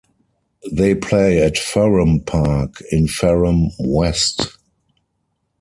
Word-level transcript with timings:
They 0.71 0.95
play 0.95 1.43
at 1.43 1.57
Farum 1.57 2.25
Park, 2.25 2.81
in 2.91 3.05
Farum 3.05 3.69
West. 3.77 4.57